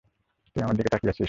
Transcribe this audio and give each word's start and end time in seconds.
তুই 0.55 0.61
আমার 0.63 0.75
দিকে 0.77 0.89
তাকিয়ে 0.89 1.09
আছিস? 1.09 1.19